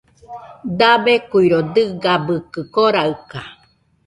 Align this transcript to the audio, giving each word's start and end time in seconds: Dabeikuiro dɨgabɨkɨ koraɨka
Dabeikuiro 0.79 1.59
dɨgabɨkɨ 1.73 2.61
koraɨka 2.73 3.39